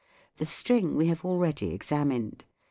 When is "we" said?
0.95-1.09